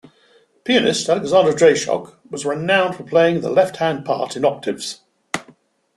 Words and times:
The 0.03 0.59
pianist 0.63 1.07
Alexander 1.09 1.51
Dreyschock 1.53 2.15
was 2.31 2.43
renowned 2.43 2.95
for 2.95 3.03
playing 3.03 3.41
the 3.41 3.51
left 3.51 3.77
hand 3.77 4.03
part 4.03 4.35
in 4.35 4.43
octaves. 4.43 5.01